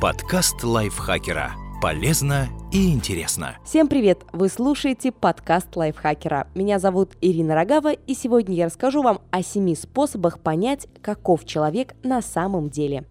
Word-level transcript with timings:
Подкаст 0.00 0.64
лайфхакера. 0.64 1.52
Полезно 1.82 2.48
и 2.72 2.90
интересно. 2.90 3.58
Всем 3.66 3.86
привет! 3.86 4.22
Вы 4.32 4.48
слушаете 4.48 5.12
подкаст 5.12 5.76
лайфхакера. 5.76 6.48
Меня 6.54 6.78
зовут 6.78 7.18
Ирина 7.20 7.54
Рогава, 7.54 7.92
и 7.92 8.14
сегодня 8.14 8.56
я 8.56 8.64
расскажу 8.64 9.02
вам 9.02 9.20
о 9.30 9.42
семи 9.42 9.74
способах 9.74 10.40
понять, 10.40 10.88
каков 11.02 11.44
человек 11.44 11.94
на 12.02 12.22
самом 12.22 12.70
деле. 12.70 13.04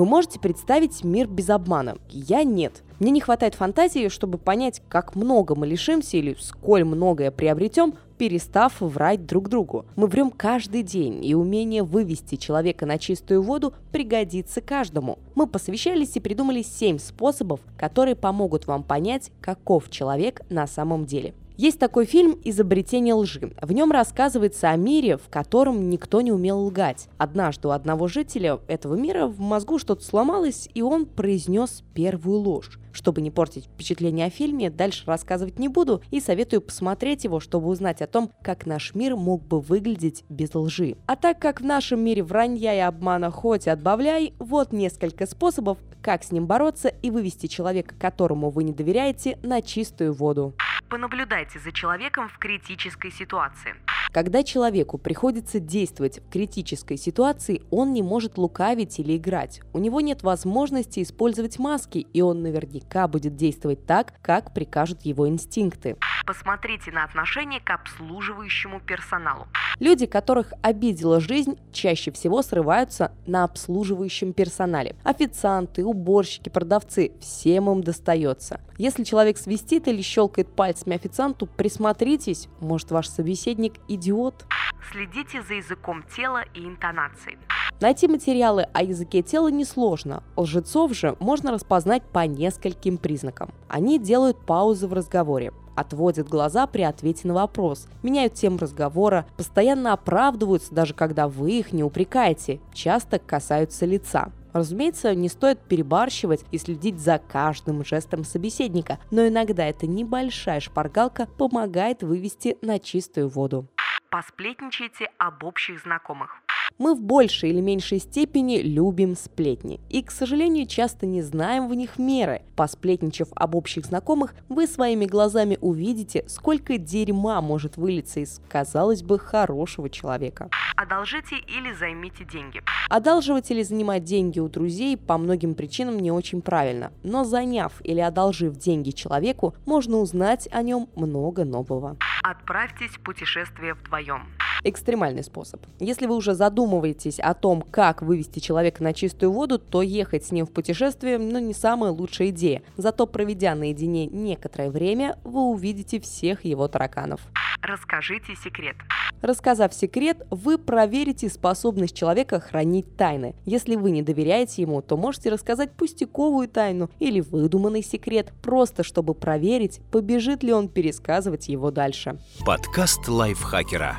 Вы 0.00 0.06
можете 0.06 0.40
представить 0.40 1.04
мир 1.04 1.28
без 1.28 1.50
обмана? 1.50 1.98
Я 2.08 2.42
нет. 2.42 2.82
Мне 3.00 3.10
не 3.10 3.20
хватает 3.20 3.54
фантазии, 3.54 4.08
чтобы 4.08 4.38
понять, 4.38 4.80
как 4.88 5.14
много 5.14 5.54
мы 5.54 5.66
лишимся 5.66 6.16
или 6.16 6.34
сколь 6.40 6.84
многое 6.84 7.30
приобретем, 7.30 7.92
перестав 8.16 8.80
врать 8.80 9.26
друг 9.26 9.50
другу. 9.50 9.84
Мы 9.96 10.06
врем 10.06 10.30
каждый 10.30 10.84
день, 10.84 11.22
и 11.22 11.34
умение 11.34 11.82
вывести 11.82 12.36
человека 12.36 12.86
на 12.86 12.96
чистую 12.96 13.42
воду 13.42 13.74
пригодится 13.92 14.62
каждому. 14.62 15.18
Мы 15.34 15.46
посвящались 15.46 16.16
и 16.16 16.20
придумали 16.20 16.62
7 16.62 16.96
способов, 16.98 17.60
которые 17.76 18.16
помогут 18.16 18.66
вам 18.66 18.84
понять, 18.84 19.30
каков 19.42 19.90
человек 19.90 20.40
на 20.48 20.66
самом 20.66 21.04
деле. 21.04 21.34
Есть 21.60 21.78
такой 21.78 22.06
фильм 22.06 22.40
«Изобретение 22.42 23.12
лжи». 23.12 23.52
В 23.60 23.72
нем 23.72 23.90
рассказывается 23.90 24.70
о 24.70 24.76
мире, 24.76 25.18
в 25.18 25.28
котором 25.28 25.90
никто 25.90 26.22
не 26.22 26.32
умел 26.32 26.60
лгать. 26.60 27.10
Однажды 27.18 27.68
у 27.68 27.72
одного 27.72 28.08
жителя 28.08 28.60
этого 28.66 28.94
мира 28.94 29.26
в 29.26 29.40
мозгу 29.40 29.78
что-то 29.78 30.02
сломалось, 30.02 30.70
и 30.72 30.80
он 30.80 31.04
произнес 31.04 31.84
первую 31.92 32.38
ложь. 32.38 32.78
Чтобы 32.92 33.20
не 33.20 33.30
портить 33.30 33.66
впечатление 33.66 34.28
о 34.28 34.30
фильме, 34.30 34.70
дальше 34.70 35.04
рассказывать 35.04 35.58
не 35.58 35.68
буду 35.68 36.02
и 36.10 36.18
советую 36.18 36.62
посмотреть 36.62 37.24
его, 37.24 37.40
чтобы 37.40 37.68
узнать 37.68 38.00
о 38.00 38.06
том, 38.06 38.30
как 38.40 38.64
наш 38.64 38.94
мир 38.94 39.14
мог 39.16 39.42
бы 39.42 39.60
выглядеть 39.60 40.24
без 40.30 40.54
лжи. 40.54 40.96
А 41.04 41.14
так 41.14 41.40
как 41.40 41.60
в 41.60 41.64
нашем 41.64 42.00
мире 42.00 42.22
вранья 42.22 42.74
и 42.74 42.78
обмана 42.78 43.30
хоть 43.30 43.68
отбавляй, 43.68 44.32
вот 44.38 44.72
несколько 44.72 45.26
способов, 45.26 45.76
как 46.00 46.24
с 46.24 46.32
ним 46.32 46.46
бороться 46.46 46.88
и 46.88 47.10
вывести 47.10 47.48
человека, 47.48 47.94
которому 48.00 48.48
вы 48.48 48.64
не 48.64 48.72
доверяете, 48.72 49.38
на 49.42 49.60
чистую 49.60 50.14
воду. 50.14 50.54
Понаблюдайте 50.90 51.60
за 51.60 51.70
человеком 51.70 52.28
в 52.28 52.36
критической 52.38 53.12
ситуации. 53.12 53.76
Когда 54.12 54.42
человеку 54.42 54.98
приходится 54.98 55.60
действовать 55.60 56.18
в 56.18 56.28
критической 56.28 56.96
ситуации, 56.96 57.62
он 57.70 57.92
не 57.92 58.02
может 58.02 58.36
лукавить 58.36 58.98
или 58.98 59.16
играть. 59.16 59.60
У 59.72 59.78
него 59.78 60.00
нет 60.00 60.24
возможности 60.24 61.00
использовать 61.00 61.60
маски, 61.60 61.98
и 61.98 62.22
он 62.22 62.42
наверняка 62.42 63.06
будет 63.06 63.36
действовать 63.36 63.86
так, 63.86 64.14
как 64.20 64.52
прикажут 64.52 65.02
его 65.02 65.28
инстинкты. 65.28 65.96
Посмотрите 66.30 66.92
на 66.92 67.02
отношение 67.02 67.58
к 67.58 67.70
обслуживающему 67.70 68.78
персоналу. 68.78 69.48
Люди, 69.80 70.06
которых 70.06 70.52
обидела 70.62 71.18
жизнь, 71.18 71.58
чаще 71.72 72.12
всего 72.12 72.42
срываются 72.42 73.10
на 73.26 73.42
обслуживающем 73.42 74.32
персонале. 74.32 74.94
Официанты, 75.02 75.84
уборщики, 75.84 76.48
продавцы– 76.48 77.10
всем 77.20 77.68
им 77.68 77.82
достается. 77.82 78.60
Если 78.78 79.02
человек 79.02 79.38
свистит 79.38 79.88
или 79.88 80.02
щелкает 80.02 80.54
пальцами 80.54 80.94
официанту, 80.94 81.46
присмотритесь, 81.46 82.46
может 82.60 82.92
ваш 82.92 83.08
собеседник 83.08 83.80
идиот. 83.88 84.46
Следите 84.92 85.42
за 85.42 85.54
языком 85.54 86.04
тела 86.14 86.44
и 86.54 86.64
интонацией. 86.64 87.38
Найти 87.80 88.08
материалы 88.08 88.66
о 88.74 88.82
языке 88.82 89.22
тела 89.22 89.48
несложно. 89.48 90.22
Лжецов 90.36 90.94
же 90.94 91.16
можно 91.18 91.50
распознать 91.50 92.02
по 92.02 92.26
нескольким 92.26 92.98
признакам. 92.98 93.50
Они 93.68 93.98
делают 93.98 94.36
паузы 94.44 94.86
в 94.86 94.92
разговоре, 94.92 95.52
отводят 95.76 96.28
глаза 96.28 96.66
при 96.66 96.82
ответе 96.82 97.26
на 97.26 97.32
вопрос, 97.32 97.88
меняют 98.02 98.34
тему 98.34 98.58
разговора, 98.58 99.26
постоянно 99.38 99.94
оправдываются, 99.94 100.74
даже 100.74 100.92
когда 100.92 101.26
вы 101.26 101.52
их 101.52 101.72
не 101.72 101.82
упрекаете, 101.82 102.60
часто 102.74 103.18
касаются 103.18 103.86
лица. 103.86 104.30
Разумеется, 104.52 105.14
не 105.14 105.30
стоит 105.30 105.60
перебарщивать 105.60 106.44
и 106.50 106.58
следить 106.58 107.00
за 107.00 107.18
каждым 107.18 107.82
жестом 107.82 108.24
собеседника, 108.24 108.98
но 109.10 109.26
иногда 109.26 109.64
эта 109.64 109.86
небольшая 109.86 110.60
шпаргалка 110.60 111.28
помогает 111.38 112.02
вывести 112.02 112.58
на 112.60 112.78
чистую 112.78 113.30
воду. 113.30 113.68
Посплетничайте 114.10 115.08
об 115.18 115.44
общих 115.44 115.80
знакомых. 115.80 116.42
Мы 116.78 116.94
в 116.94 117.00
большей 117.00 117.50
или 117.50 117.60
меньшей 117.60 117.98
степени 117.98 118.58
любим 118.58 119.16
сплетни. 119.16 119.80
И, 119.88 120.02
к 120.02 120.10
сожалению, 120.10 120.66
часто 120.66 121.06
не 121.06 121.22
знаем 121.22 121.68
в 121.68 121.74
них 121.74 121.98
меры. 121.98 122.42
Посплетничав 122.56 123.28
об 123.34 123.54
общих 123.54 123.86
знакомых, 123.86 124.34
вы 124.48 124.66
своими 124.66 125.04
глазами 125.04 125.58
увидите, 125.60 126.24
сколько 126.26 126.78
дерьма 126.78 127.40
может 127.40 127.76
вылиться 127.76 128.20
из, 128.20 128.40
казалось 128.48 129.02
бы, 129.02 129.18
хорошего 129.18 129.90
человека. 129.90 130.48
Одолжите 130.76 131.36
или 131.36 131.72
займите 131.72 132.24
деньги. 132.24 132.62
Одалживать 132.88 133.50
или 133.50 133.62
занимать 133.62 134.04
деньги 134.04 134.40
у 134.40 134.48
друзей 134.48 134.96
по 134.96 135.18
многим 135.18 135.54
причинам 135.54 135.98
не 135.98 136.10
очень 136.10 136.40
правильно. 136.42 136.92
Но 137.02 137.24
заняв 137.24 137.80
или 137.84 138.00
одолжив 138.00 138.56
деньги 138.56 138.90
человеку, 138.90 139.54
можно 139.66 139.98
узнать 139.98 140.48
о 140.50 140.62
нем 140.62 140.88
много 140.96 141.44
нового. 141.44 141.96
Отправьтесь 142.22 142.90
в 142.90 143.00
путешествие 143.00 143.74
вдвоем. 143.74 144.22
Экстремальный 144.62 145.24
способ. 145.24 145.60
Если 145.78 146.06
вы 146.06 146.16
уже 146.16 146.34
задумываетесь 146.34 147.18
о 147.18 147.34
том, 147.34 147.62
как 147.62 148.02
вывести 148.02 148.40
человека 148.40 148.82
на 148.82 148.92
чистую 148.92 149.32
воду, 149.32 149.58
то 149.58 149.82
ехать 149.82 150.24
с 150.24 150.32
ним 150.32 150.46
в 150.46 150.50
путешествие 150.50 151.18
ну, 151.18 151.38
не 151.38 151.54
самая 151.54 151.92
лучшая 151.92 152.28
идея. 152.28 152.62
Зато 152.76 153.06
проведя 153.06 153.54
наедине 153.54 154.06
некоторое 154.06 154.70
время, 154.70 155.18
вы 155.24 155.42
увидите 155.42 156.00
всех 156.00 156.44
его 156.44 156.68
тараканов. 156.68 157.20
Расскажите 157.62 158.34
секрет. 158.36 158.76
Рассказав 159.22 159.74
секрет, 159.74 160.26
вы 160.30 160.56
проверите 160.56 161.28
способность 161.28 161.94
человека 161.94 162.40
хранить 162.40 162.96
тайны. 162.96 163.34
Если 163.44 163.76
вы 163.76 163.90
не 163.90 164.02
доверяете 164.02 164.62
ему, 164.62 164.80
то 164.80 164.96
можете 164.96 165.30
рассказать 165.30 165.72
пустяковую 165.72 166.48
тайну 166.48 166.90
или 166.98 167.20
выдуманный 167.20 167.82
секрет, 167.82 168.32
просто 168.42 168.82
чтобы 168.82 169.14
проверить, 169.14 169.80
побежит 169.90 170.42
ли 170.42 170.52
он 170.52 170.68
пересказывать 170.68 171.48
его 171.48 171.70
дальше. 171.70 172.18
Подкаст 172.46 173.06
лайфхакера. 173.08 173.98